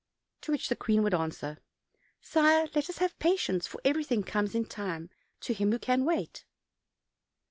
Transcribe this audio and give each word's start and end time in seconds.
To 0.41 0.51
which 0.51 0.67
the 0.69 0.75
queen 0.75 1.03
would 1.03 1.13
answer: 1.13 1.59
"Sire, 2.21 2.67
let 2.73 2.89
us 2.89 2.97
have 2.97 3.19
patience; 3.19 3.67
for 3.67 3.79
everything 3.85 4.23
comes 4.23 4.55
in 4.55 4.65
time 4.65 5.11
to 5.41 5.53
him 5.53 5.71
who 5.71 5.77
can 5.77 6.05
wait." 6.05 6.43